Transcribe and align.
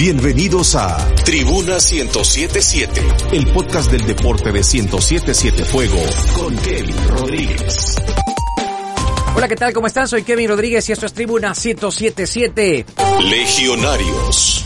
Bienvenidos 0.00 0.76
a 0.76 0.96
Tribuna 1.26 1.74
1077, 1.74 3.02
el 3.32 3.46
podcast 3.48 3.90
del 3.90 4.06
deporte 4.06 4.50
de 4.50 4.60
1077 4.60 5.62
Fuego 5.66 5.98
con 6.38 6.56
Kevin 6.56 6.96
Rodríguez. 7.06 7.96
Hola, 9.36 9.46
¿qué 9.46 9.56
tal? 9.56 9.74
¿Cómo 9.74 9.88
están? 9.88 10.08
Soy 10.08 10.22
Kevin 10.22 10.48
Rodríguez 10.48 10.88
y 10.88 10.92
esto 10.92 11.04
es 11.04 11.12
Tribuna 11.12 11.48
1077. 11.48 12.86
Legionarios. 13.24 14.64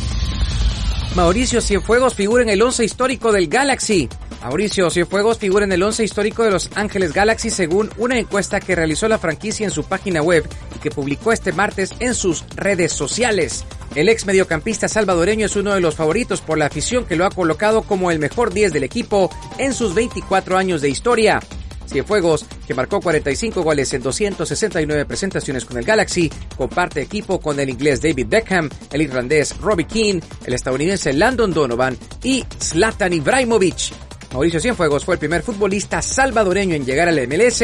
Mauricio 1.17 1.61
Cienfuegos 1.61 2.15
figura 2.15 2.45
en 2.45 2.51
el 2.51 2.63
11 2.63 2.85
histórico 2.85 3.33
del 3.33 3.49
Galaxy. 3.49 4.09
Mauricio 4.41 4.89
Cienfuegos 4.89 5.39
figura 5.39 5.65
en 5.65 5.73
el 5.73 5.83
11 5.83 6.05
histórico 6.05 6.45
de 6.45 6.53
Los 6.53 6.71
Ángeles 6.77 7.13
Galaxy 7.13 7.51
según 7.51 7.91
una 7.99 8.17
encuesta 8.21 8.61
que 8.61 8.77
realizó 8.77 9.09
la 9.09 9.19
franquicia 9.19 9.65
en 9.65 9.73
su 9.73 9.83
página 9.83 10.23
web 10.23 10.49
y 10.77 10.79
que 10.79 10.93
publicó 10.93 11.33
este 11.33 11.53
martes 11.53 11.91
en 11.99 12.15
sus 12.15 12.45
redes 12.55 12.93
sociales. 12.93 13.65
El 13.95 14.09
ex 14.09 14.27
mediocampista 14.27 14.89
salvadoreño 14.89 15.47
es 15.47 15.55
uno 15.55 15.73
de 15.73 15.81
los 15.81 15.95
favoritos 15.95 16.41
por 16.41 16.59
la 16.59 16.67
afición 16.67 17.05
que 17.05 17.15
lo 17.15 17.27
ha 17.27 17.31
colocado 17.31 17.83
como 17.83 18.11
el 18.11 18.19
mejor 18.19 18.53
10 18.53 18.73
del 18.73 18.83
equipo 18.83 19.31
en 19.57 19.73
sus 19.73 19.95
24 19.95 20.57
años 20.57 20.81
de 20.81 20.89
historia. 20.89 21.41
Cienfuegos, 21.87 22.45
que 22.67 22.75
marcó 22.75 23.01
45 23.01 23.63
goles 23.63 23.93
en 23.95 24.03
269 24.03 25.05
presentaciones 25.05 25.65
con 25.65 25.79
el 25.79 25.85
Galaxy, 25.85 26.29
comparte 26.57 27.03
equipo 27.03 27.41
con 27.41 27.61
el 27.61 27.71
inglés 27.71 28.03
David 28.03 28.27
Beckham, 28.29 28.69
el 28.91 29.03
irlandés 29.03 29.57
Robbie 29.59 29.87
Keane, 29.87 30.21
el 30.45 30.55
estadounidense 30.55 31.13
Landon 31.13 31.53
Donovan 31.53 31.97
y 32.25 32.45
Zlatan 32.61 33.13
Ibrahimovic. 33.13 33.93
Mauricio 34.33 34.59
Cienfuegos 34.59 35.05
fue 35.05 35.15
el 35.15 35.21
primer 35.21 35.43
futbolista 35.43 36.03
salvadoreño 36.03 36.75
en 36.75 36.85
llegar 36.85 37.09
al 37.09 37.29
MLS, 37.29 37.63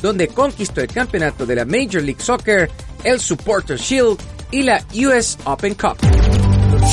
donde 0.00 0.28
conquistó 0.28 0.80
el 0.80 0.86
campeonato 0.86 1.44
de 1.44 1.56
la 1.56 1.64
Major 1.64 2.02
League 2.02 2.22
Soccer, 2.22 2.70
el 3.02 3.18
Supporter 3.18 3.76
Shield 3.76 4.16
y 4.52 4.62
la 4.62 4.84
US 5.06 5.38
Open 5.44 5.74
Cup. 5.74 5.96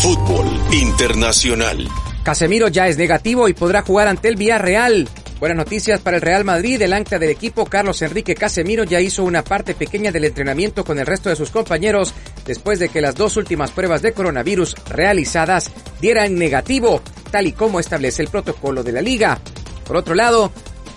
Fútbol 0.01 0.47
Internacional. 0.71 1.87
Casemiro 2.23 2.69
ya 2.69 2.87
es 2.87 2.97
negativo 2.97 3.47
y 3.47 3.53
podrá 3.53 3.81
jugar 3.81 4.07
ante 4.07 4.29
el 4.29 4.37
Villarreal. 4.37 5.07
Buenas 5.39 5.57
noticias 5.57 5.99
para 5.99 6.17
el 6.17 6.21
Real 6.21 6.43
Madrid. 6.45 6.81
El 6.81 6.93
ancla 6.93 7.19
del 7.19 7.29
equipo, 7.29 7.65
Carlos 7.65 8.01
Enrique 8.01 8.35
Casemiro, 8.35 8.83
ya 8.85 8.99
hizo 9.01 9.23
una 9.23 9.43
parte 9.43 9.73
pequeña 9.73 10.11
del 10.11 10.25
entrenamiento 10.25 10.83
con 10.83 10.99
el 10.99 11.05
resto 11.05 11.29
de 11.29 11.35
sus 11.35 11.51
compañeros 11.51 12.13
después 12.45 12.79
de 12.79 12.89
que 12.89 13.01
las 13.01 13.15
dos 13.15 13.37
últimas 13.37 13.71
pruebas 13.71 14.01
de 14.01 14.13
coronavirus 14.13 14.75
realizadas 14.87 15.71
dieran 16.01 16.35
negativo, 16.35 17.01
tal 17.31 17.47
y 17.47 17.51
como 17.51 17.79
establece 17.79 18.21
el 18.21 18.29
protocolo 18.29 18.83
de 18.83 18.93
la 18.93 19.01
liga. 19.01 19.39
Por 19.85 19.97
otro 19.97 20.15
lado, 20.15 20.51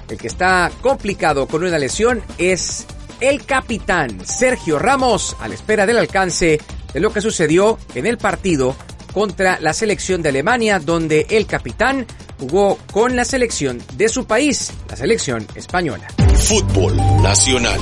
el 0.08 0.18
que 0.18 0.28
está 0.28 0.70
complicado 0.80 1.46
con 1.46 1.64
una 1.64 1.78
lesión 1.78 2.22
es 2.38 2.86
el 3.22 3.46
capitán 3.46 4.26
Sergio 4.26 4.80
Ramos, 4.80 5.36
a 5.40 5.46
la 5.46 5.54
espera 5.54 5.86
del 5.86 5.98
alcance 5.98 6.60
de 6.92 7.00
lo 7.00 7.12
que 7.12 7.20
sucedió 7.20 7.78
en 7.94 8.06
el 8.06 8.18
partido 8.18 8.74
contra 9.12 9.60
la 9.60 9.72
selección 9.72 10.22
de 10.22 10.30
Alemania, 10.30 10.80
donde 10.80 11.26
el 11.30 11.46
capitán 11.46 12.04
jugó 12.40 12.78
con 12.90 13.14
la 13.14 13.24
selección 13.24 13.80
de 13.94 14.08
su 14.08 14.26
país, 14.26 14.72
la 14.88 14.96
selección 14.96 15.46
española. 15.54 16.08
Fútbol 16.36 16.96
Nacional. 17.22 17.78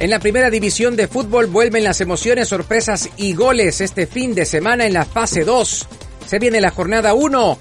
En 0.00 0.10
la 0.10 0.18
primera 0.18 0.50
división 0.50 0.96
de 0.96 1.06
fútbol 1.06 1.46
vuelven 1.46 1.84
las 1.84 2.00
emociones, 2.00 2.48
sorpresas 2.48 3.08
y 3.16 3.34
goles 3.34 3.80
este 3.80 4.08
fin 4.08 4.34
de 4.34 4.44
semana 4.44 4.86
en 4.86 4.92
la 4.92 5.04
fase 5.04 5.44
2. 5.44 5.86
Se 6.26 6.40
viene 6.40 6.60
la 6.60 6.70
jornada 6.70 7.14
1. 7.14 7.58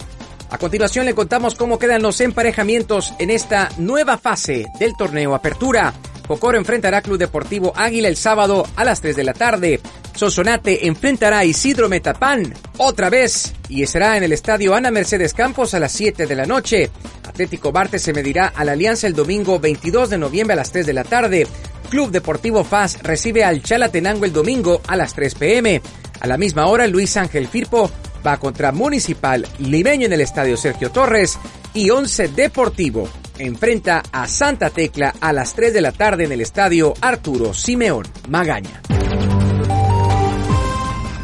A 0.49 0.57
continuación 0.57 1.05
le 1.05 1.13
contamos 1.13 1.53
cómo 1.53 1.77
quedan 1.77 2.01
los 2.01 2.19
emparejamientos 2.21 3.13
en 3.19 3.29
esta 3.29 3.69
nueva 3.77 4.17
fase 4.17 4.65
del 4.79 4.95
torneo 4.97 5.35
Apertura. 5.35 5.93
Cocoro 6.27 6.57
enfrentará 6.57 7.01
Club 7.01 7.17
Deportivo 7.17 7.73
Águila 7.75 8.07
el 8.07 8.15
sábado 8.15 8.65
a 8.75 8.83
las 8.83 9.01
3 9.01 9.15
de 9.15 9.23
la 9.23 9.33
tarde. 9.33 9.81
Sonsonate 10.15 10.87
enfrentará 10.87 11.39
a 11.39 11.45
Isidro 11.45 11.89
Metapán 11.89 12.53
otra 12.77 13.09
vez 13.09 13.53
y 13.67 13.85
será 13.87 14.15
en 14.15 14.23
el 14.23 14.31
estadio 14.31 14.75
Ana 14.75 14.91
Mercedes 14.91 15.33
Campos 15.33 15.73
a 15.73 15.79
las 15.79 15.91
7 15.91 16.25
de 16.25 16.35
la 16.35 16.45
noche. 16.45 16.89
Atlético 17.27 17.71
Barte 17.71 17.99
se 17.99 18.13
medirá 18.13 18.47
a 18.47 18.63
la 18.63 18.73
Alianza 18.73 19.07
el 19.07 19.13
domingo 19.13 19.59
22 19.59 20.11
de 20.11 20.17
noviembre 20.17 20.53
a 20.53 20.57
las 20.57 20.71
3 20.71 20.85
de 20.85 20.93
la 20.93 21.03
tarde. 21.03 21.47
Club 21.89 22.11
Deportivo 22.11 22.63
FAS 22.63 23.03
recibe 23.03 23.43
al 23.43 23.61
Chalatenango 23.61 24.25
el 24.25 24.33
domingo 24.33 24.81
a 24.87 24.95
las 24.95 25.13
3 25.13 25.35
pm. 25.35 25.81
A 26.21 26.27
la 26.27 26.37
misma 26.37 26.67
hora, 26.67 26.87
Luis 26.87 27.17
Ángel 27.17 27.47
Firpo 27.47 27.91
va 28.25 28.37
contra 28.37 28.71
Municipal 28.71 29.45
Limeño 29.59 30.05
en 30.05 30.13
el 30.13 30.21
estadio 30.21 30.55
Sergio 30.55 30.89
Torres 30.89 31.37
y 31.73 31.89
Once 31.89 32.29
Deportivo 32.29 33.09
enfrenta 33.37 34.03
a 34.11 34.27
Santa 34.27 34.69
Tecla 34.69 35.13
a 35.19 35.33
las 35.33 35.53
3 35.53 35.73
de 35.73 35.81
la 35.81 35.91
tarde 35.91 36.25
en 36.25 36.31
el 36.31 36.41
estadio 36.41 36.93
Arturo 37.01 37.53
Simeón 37.53 38.05
Magaña. 38.29 38.81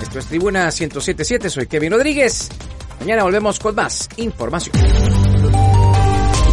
Esto 0.01 0.19
es 0.19 0.25
Tribuna 0.25 0.65
1077, 0.65 1.49
soy 1.49 1.67
Kevin 1.67 1.91
Rodríguez. 1.91 2.49
Mañana 2.99 3.23
volvemos 3.23 3.59
con 3.59 3.75
más 3.75 4.09
información. 4.17 4.75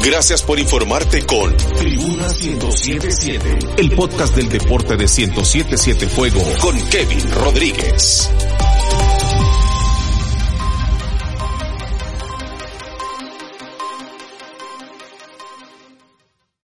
Gracias 0.04 0.42
por 0.42 0.58
informarte 0.58 1.26
con 1.26 1.56
Tribuna 1.56 2.28
1077, 2.28 3.58
el 3.78 3.90
podcast 3.96 4.36
del 4.36 4.48
deporte 4.48 4.96
de 4.96 5.04
1077 5.04 6.06
Fuego 6.06 6.42
con 6.60 6.78
Kevin 6.88 7.30
Rodríguez. 7.32 8.30